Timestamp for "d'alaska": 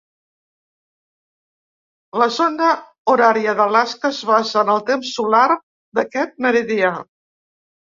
3.63-4.13